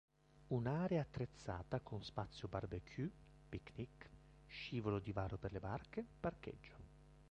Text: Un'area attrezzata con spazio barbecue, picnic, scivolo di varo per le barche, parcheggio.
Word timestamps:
Un'area 0.47 1.01
attrezzata 1.01 1.79
con 1.81 2.01
spazio 2.03 2.47
barbecue, 2.47 3.07
picnic, 3.47 4.09
scivolo 4.47 4.97
di 4.97 5.11
varo 5.11 5.37
per 5.37 5.51
le 5.51 5.59
barche, 5.59 6.03
parcheggio. 6.19 6.73